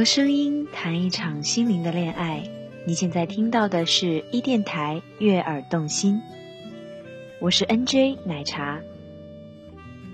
[0.00, 2.42] 和声音谈一场心灵的恋爱。
[2.86, 6.22] 你现在听到的是一电台悦耳动心，
[7.38, 8.80] 我是 NJ 奶茶。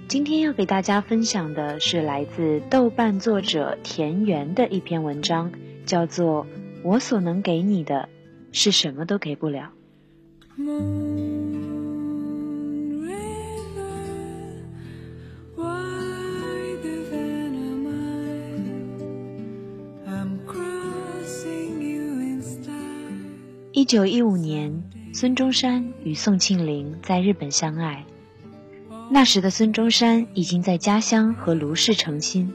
[0.09, 5.53] 今天要给大家分享的是来自豆瓣作者田园的一篇文章，
[5.85, 6.45] 叫做
[6.83, 8.09] 《我所能给你的
[8.51, 9.71] 是什么都给不了》。
[23.77, 28.07] 一九一五年，孙中山与宋庆龄在日本相爱。
[29.11, 32.55] 那时的孙中山已经在家乡和卢氏成亲，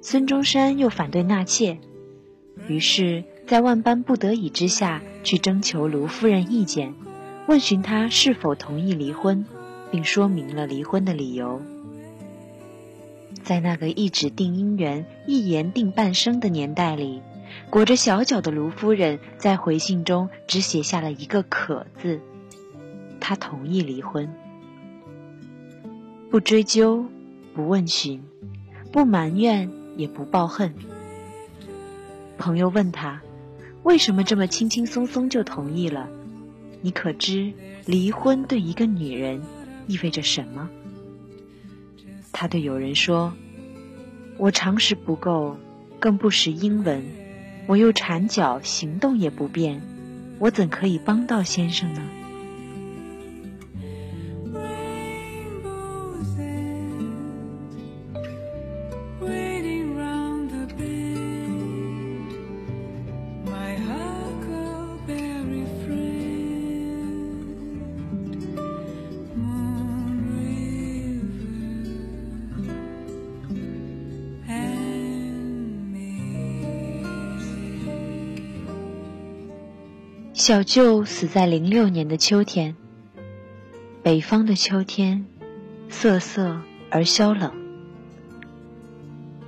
[0.00, 1.78] 孙中山又反对纳妾，
[2.66, 6.94] 于是，在万般不得已之下去征求卢夫人意见，
[7.46, 9.46] 问询她是否同意离婚，
[9.92, 11.62] 并说明了离婚的理由。
[13.44, 17.22] 在那个一纸定姻缘、一言定半生的年代里。
[17.70, 22.20] 裹着小脚的卢夫人在回信中只写下了一个“可”字，
[23.20, 24.28] 她同意离婚，
[26.30, 27.04] 不追究，
[27.54, 28.22] 不问询，
[28.92, 30.74] 不埋怨，也不报恨。
[32.38, 33.20] 朋友问他，
[33.82, 36.08] 为什么这么轻轻松松就同意了？
[36.82, 37.52] 你可知
[37.84, 39.42] 离婚对一个女人
[39.86, 40.68] 意味着什么？
[42.32, 43.32] 他对友人说
[44.38, 45.56] ：“我常识不够，
[45.98, 47.04] 更不识英文。”
[47.70, 49.80] 我又缠脚，行动也不便，
[50.40, 52.02] 我怎可以帮到先生呢？
[80.50, 82.74] 小舅死在零六年的秋天。
[84.02, 85.24] 北方的秋天，
[85.88, 87.52] 瑟瑟而萧冷。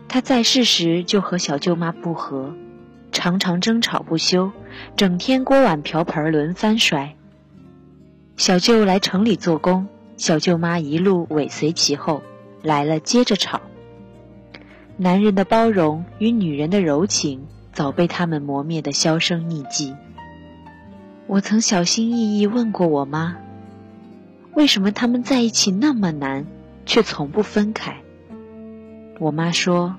[0.07, 2.55] 他在世时就和小舅妈不和，
[3.11, 4.53] 常常争吵不休，
[4.95, 7.17] 整天锅碗瓢盆轮番摔。
[8.37, 12.23] 小舅来城里做工，小舅妈一路尾随其后，
[12.63, 13.61] 来了接着吵。
[14.97, 19.97] 男人的包容与女人的柔情，早被他们磨灭的销声匿迹。
[21.33, 23.39] 我曾小心翼翼问过我妈
[24.53, 26.45] ：“为什么他们在一起那么难，
[26.85, 28.03] 却从不分开？”
[29.19, 29.97] 我妈说：“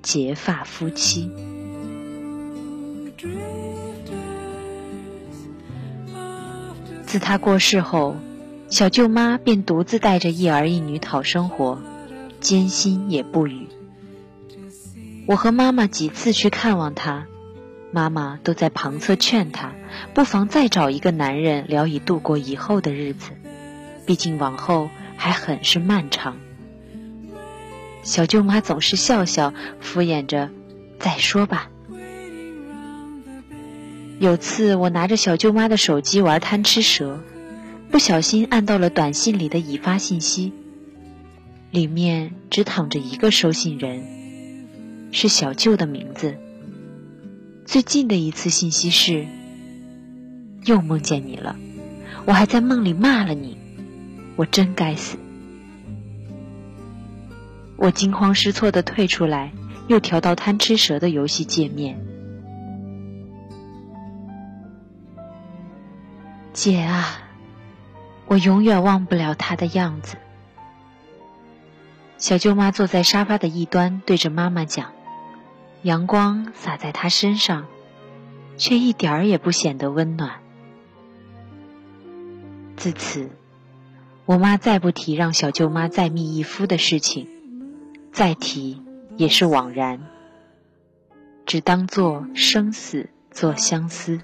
[0.00, 1.28] 结发夫妻。”
[7.02, 8.14] 自他过世后，
[8.68, 11.82] 小舅妈便独自带着一儿一女讨生活，
[12.38, 13.66] 艰辛也不语。
[15.26, 17.26] 我和妈妈几次去看望她。
[17.90, 19.72] 妈妈都在旁侧劝他，
[20.12, 23.30] 不妨再找一个男人聊以度过以后的日子，
[24.06, 26.36] 毕竟往后还很是漫长。
[28.02, 30.50] 小舅妈总是笑笑敷衍着，
[30.98, 31.70] 再说吧。
[34.18, 37.20] 有次我拿着小舅妈的手机玩贪吃蛇，
[37.90, 40.52] 不小心按到了短信里的已发信息，
[41.70, 46.36] 里面只躺着一个收信人，是小舅的名字。
[47.68, 49.26] 最近的一次信息是：
[50.64, 51.54] 又梦见你了，
[52.24, 53.58] 我还在梦里骂了你，
[54.36, 55.18] 我真该死。
[57.76, 59.52] 我惊慌失措的退出来，
[59.86, 62.00] 又调到贪吃蛇的游戏界面。
[66.54, 67.18] 姐啊，
[68.28, 70.16] 我永远忘不了他的样子。
[72.16, 74.92] 小舅妈坐在沙发的一端，对着妈妈讲。
[75.82, 77.66] 阳光洒在他身上，
[78.56, 80.40] 却一点儿也不显得温暖。
[82.76, 83.30] 自此，
[84.24, 87.28] 我妈再不提让小舅妈再觅一夫的事情，
[88.12, 88.82] 再提
[89.16, 90.00] 也是枉然，
[91.46, 94.20] 只当做生死作相思。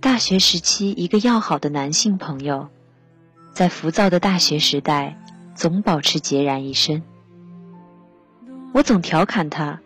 [0.00, 2.68] 大学时期，一个要好的男性朋友，
[3.52, 5.18] 在浮躁的大学时代，
[5.54, 7.02] 总保持孑然一身。
[8.72, 9.80] 我总调侃他：“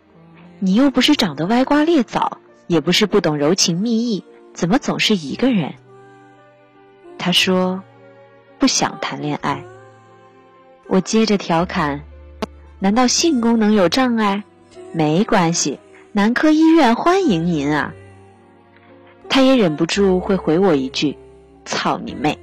[0.59, 2.37] 你又不是长得歪瓜裂枣，
[2.67, 4.23] 也不是不懂柔情蜜意，
[4.53, 5.73] 怎么总是一个人？
[7.17, 7.83] 他说
[8.59, 9.74] 不想谈恋爱。
[10.87, 12.01] 我接着调侃：
[12.79, 14.43] 难道性功能有障碍？
[14.93, 15.79] 没关系，
[16.11, 17.93] 男科医院欢迎您啊。
[19.27, 21.17] 他也忍不住会回我一句
[21.65, 22.37] ：“操你妹！”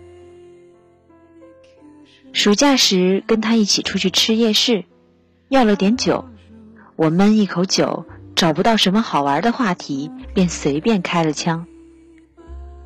[2.34, 4.84] 暑假时跟他一起出去吃夜市，
[5.48, 6.26] 要了点酒，
[6.96, 8.04] 我闷一口酒，
[8.34, 11.66] 找不到什么好玩的话题，便随便开了枪。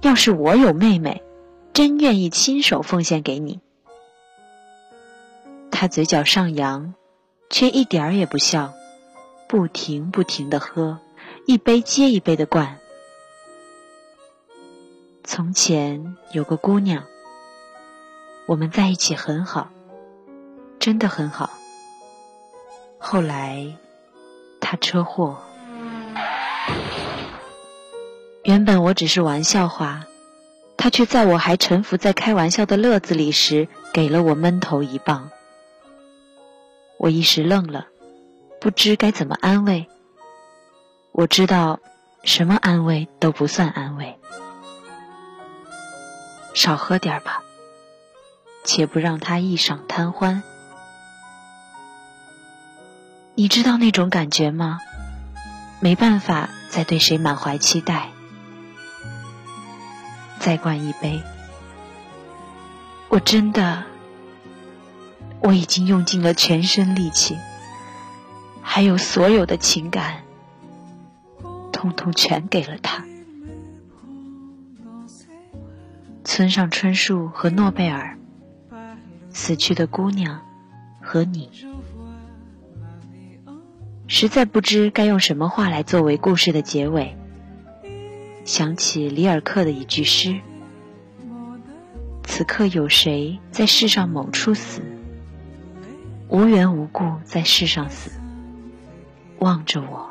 [0.02, 1.22] 要是我有妹妹，
[1.72, 3.60] 真愿意亲手奉献给你。
[5.70, 6.94] 他嘴角上扬，
[7.50, 8.72] 却一点儿也不笑，
[9.48, 10.98] 不停不停的喝，
[11.46, 12.78] 一杯接一杯的灌。
[15.24, 17.04] 从前有个姑娘。
[18.46, 19.70] 我们在一起很好，
[20.78, 21.50] 真的很好。
[22.96, 23.76] 后来，
[24.60, 25.38] 他车祸。
[28.44, 30.04] 原本我只是玩笑话，
[30.76, 35.28] 他却在我还沉浮在开玩笑的乐子里时，给了我闷头一棒。
[36.98, 37.86] 我一时愣了，
[38.60, 39.88] 不知该怎么安慰。
[41.12, 41.80] 我知道，
[42.24, 44.18] 什么安慰都不算安慰。
[46.54, 47.42] 少喝点吧。
[48.68, 50.42] 且不让他一晌贪欢，
[53.36, 54.80] 你知道那种感觉吗？
[55.78, 58.08] 没办法再对谁满怀期待。
[60.40, 61.22] 再灌一杯，
[63.08, 63.84] 我真的，
[65.46, 67.36] 我已经用尽了全身力气，
[68.62, 70.24] 还有所有的情感，
[71.70, 73.04] 通通全给了他。
[76.24, 78.18] 村上春树和诺贝尔。
[79.30, 80.40] 死去的姑娘
[81.00, 81.50] 和你，
[84.08, 87.16] 实在不知该用什么话来作为故事的结尾。
[88.46, 90.40] 想起里尔克的一句诗
[92.24, 94.80] ：“此刻有谁在世上某处死？
[96.36, 98.10] 无缘无故在世上死，
[99.38, 100.06] 望着我。”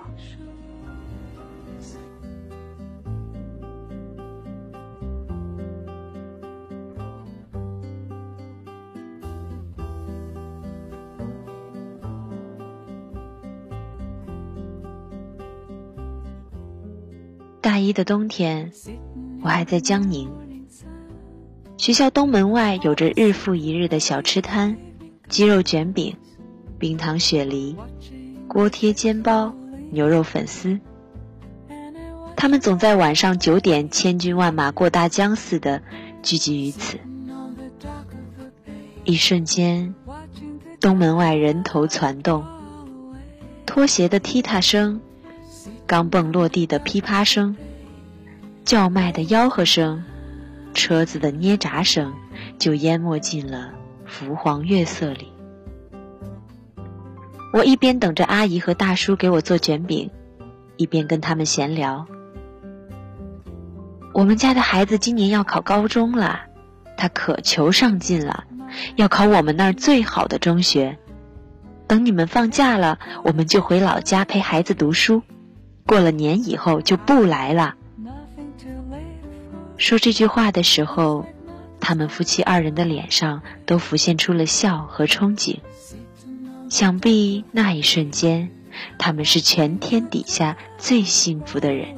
[17.62, 18.72] 大一的冬天，
[19.44, 20.28] 我还在江宁。
[21.78, 24.76] 学校东门外有着日复一日的小吃摊，
[25.30, 26.16] 鸡肉卷饼、
[26.78, 27.76] 冰糖雪梨、
[28.48, 29.54] 锅贴煎包、
[29.92, 30.80] 牛肉粉丝。
[32.36, 35.82] 他们总在晚上九点，千军万马过大江似的
[36.22, 37.00] 聚集于此。
[39.04, 39.96] 一瞬间，
[40.80, 42.44] 东门外人头攒动，
[43.66, 45.02] 拖鞋的踢踏声。
[45.88, 47.56] 钢蹦落地的噼啪声，
[48.64, 50.04] 叫卖的吆喝声，
[50.74, 52.14] 车子的捏闸声，
[52.58, 53.74] 就淹没进了
[54.16, 55.34] 浮黄月色里。
[57.52, 60.10] 我一边等着阿姨和大叔给我做卷饼，
[60.78, 62.08] 一边跟他们闲聊。
[64.14, 66.44] 我们家的孩子今年要考高中了，
[66.96, 68.46] 他可求上进了，
[68.96, 70.98] 要考我们那儿最好的中学。
[71.86, 75.24] 等你们放假了，我们就回老家陪孩子读书。
[75.86, 77.76] 过了年以后就不来了。
[79.76, 81.26] 说这句话的时候，
[81.80, 85.60] 他们夫妻二人的脸上都浮现出了笑和憧憬。
[86.70, 88.50] 想必那一瞬间，
[88.98, 91.96] 他们是全天底下最幸福的人。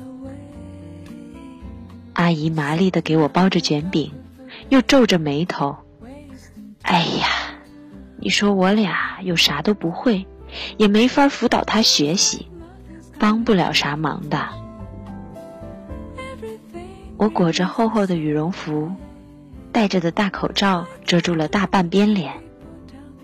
[2.13, 4.12] 阿姨麻利的给我包着卷饼，
[4.69, 5.77] 又皱着眉头
[6.81, 7.27] ：“哎呀，
[8.17, 10.25] 你说我俩又啥都不会，
[10.77, 12.48] 也没法辅导他学习。”
[13.19, 14.48] 帮不了啥忙的。
[17.17, 18.91] 我裹着厚厚的羽绒服，
[19.77, 22.34] 戴着的大口罩遮住了大半边脸，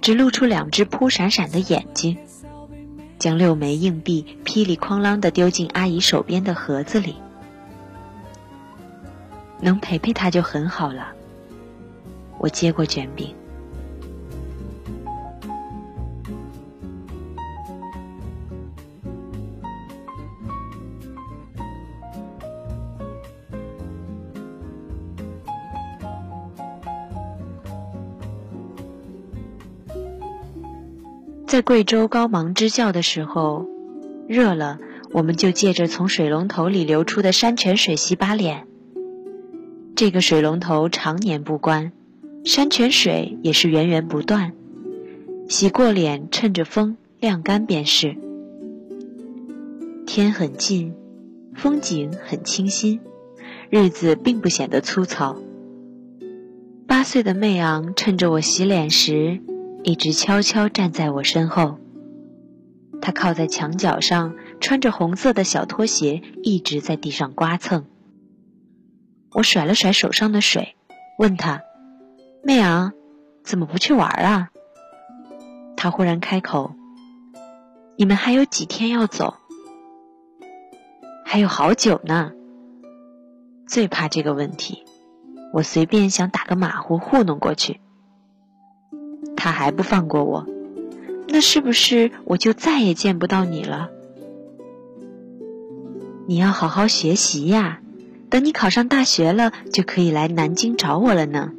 [0.02, 2.16] 只露出两只扑闪闪的眼睛。
[3.18, 7.16] 将六枚硬币噼里哐啷的丢进阿姨手边的盒子里。
[9.62, 11.08] 能陪陪她就很好了。
[12.38, 13.34] 我接过卷饼。
[31.54, 33.68] 在贵州高芒支教的时候，
[34.28, 34.80] 热了，
[35.12, 38.66] 我们就借着从水龙头里流出的山泉水洗把脸。
[39.96, 41.92] 这个水龙头常年不关，
[42.44, 44.54] 山泉水也是源源不断。
[45.48, 48.18] 洗过脸，趁着风晾干便是。
[50.08, 50.96] 天很近，
[51.54, 53.00] 风景很清新，
[53.70, 55.38] 日子并不显得粗糙。
[56.88, 59.40] 八岁的媚昂趁着我洗脸时，
[59.84, 61.78] 一直悄悄站在我身后。
[63.02, 67.86] 他靠在墙角上，穿着红色的小拖鞋，一直在地上刮蹭。
[69.32, 70.76] 我甩了甩手上的水，
[71.20, 71.64] 问他
[72.44, 72.94] ：“媚昂，
[73.44, 74.50] 怎么不去玩啊？”
[75.76, 76.76] 他忽然开口
[77.98, 79.36] ：“你们还有几天要走？”
[81.26, 82.32] 还有好久呢。
[83.68, 84.86] 最怕这个问题，
[85.52, 87.82] 我随便想打个马虎糊弄过去，
[89.44, 90.48] 他还不放过我，
[91.28, 93.90] 那是不是我就再也见不到你了？
[96.26, 97.82] 你要好好学习呀，
[98.30, 101.52] 等你考上大学了，就可以来南京找我了呢。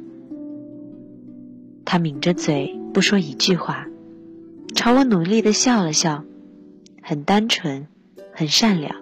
[1.85, 3.85] 他抿着嘴不说一句话，
[4.73, 6.23] 朝我努力的笑了笑，
[7.03, 7.85] 很单纯，
[8.33, 8.95] 很善良。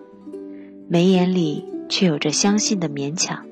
[0.89, 3.45] 眉眼里却有着相信的勉强。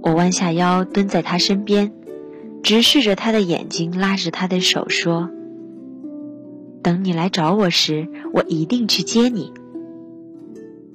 [0.00, 1.92] 我弯下腰蹲在他身边，
[2.62, 5.30] 直视着他的眼睛，拉着他的手说
[6.82, 9.52] ：“等你来找我时，我一定去接你。”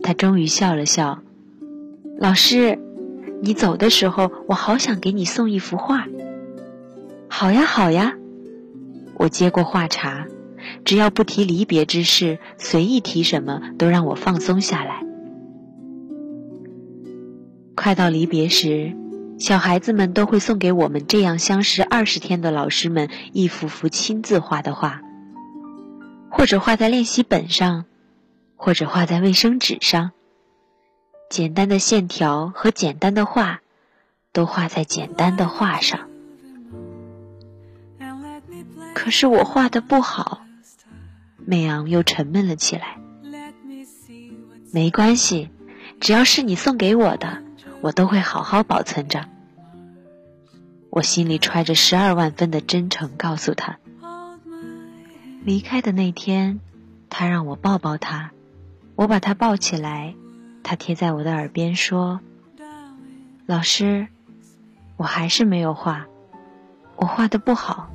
[0.02, 1.24] 他终于笑了笑
[2.20, 2.80] ：“老师，
[3.42, 6.08] 你走的时候，我好想给你送一幅画。
[7.28, 8.16] ”“好呀，好呀。”
[9.18, 10.28] 我接过画茬。
[10.84, 15.06] 只要不提离别之事，随意提什么都让我放松下来。
[17.76, 18.96] 快到离别时，
[19.38, 25.02] 小孩子们都会送给我们这样相识二十天的老师们一幅幅亲自画的画，
[26.32, 27.86] 或者画在练习本上，
[28.56, 30.12] 或者画在卫生纸上。
[31.30, 33.62] 简单的线条和简单的画，
[34.32, 36.08] 都画在简单的画上。
[38.94, 40.42] 可是我画的不好。
[41.48, 42.98] 媚昂又沉闷了起来。
[44.72, 45.50] 没关系，
[46.00, 47.44] 只要是你送给我的，
[47.82, 49.26] 我都会好好保存着。
[50.90, 53.80] 我心里揣着十二万分的真诚，告诉他。
[55.44, 56.60] 离开的那天，
[57.10, 58.32] 他让我抱抱他，
[58.96, 60.16] 我把他抱起来，
[60.64, 62.22] 他贴在我的耳边说
[63.46, 64.08] ：“老师，
[64.98, 66.08] 我还是没有画，
[66.96, 67.90] 我画的不好，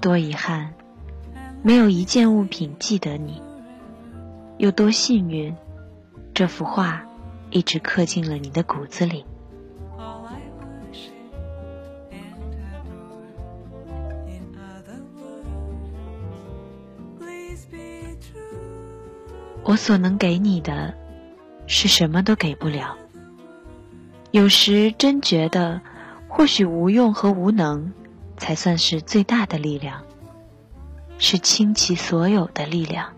[0.00, 0.74] 多遗憾。”
[1.62, 3.42] 没有一件物品记得你，
[4.56, 5.54] 有多幸运？
[6.32, 7.04] 这幅画
[7.50, 9.24] 一直刻进了你的骨子里。
[19.62, 20.94] 我所能给你的，
[21.66, 22.96] 是什么都给不了。
[24.32, 25.80] 有时真觉得，
[26.28, 27.92] 或许无用和无能，
[28.36, 30.02] 才算是最大的力量。
[31.18, 33.12] 是倾其所有的力量。